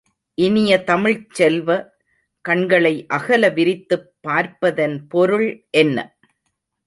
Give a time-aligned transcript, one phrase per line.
[0.37, 1.69] இனிய தமிழ்ச் செல்வ,
[2.45, 5.47] கண்களை அகல விரித்துப் பார்ப்பதன் பொருள்
[5.77, 5.97] என்ன?